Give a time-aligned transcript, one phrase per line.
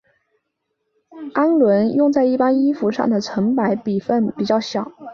[1.35, 4.91] 氨纶用在一般衣服上的成分百分比较小。